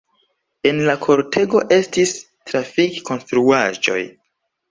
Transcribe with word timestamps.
En 0.69 0.79
la 0.85 0.95
kortego 1.03 1.59
estiĝis 1.75 2.15
trafik-konstruaĵoj. 2.53 4.01